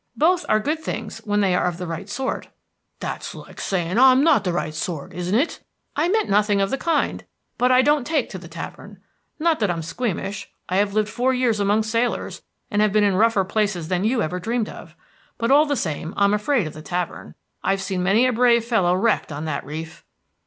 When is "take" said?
8.07-8.27